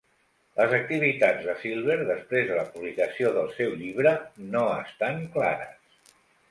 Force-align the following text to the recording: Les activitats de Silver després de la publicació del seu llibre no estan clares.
Les 0.59 0.71
activitats 0.77 1.43
de 1.49 1.55
Silver 1.65 1.97
després 2.13 2.47
de 2.49 2.57
la 2.61 2.65
publicació 2.73 3.35
del 3.39 3.55
seu 3.61 3.79
llibre 3.83 4.19
no 4.57 4.69
estan 4.83 5.27
clares. 5.39 6.17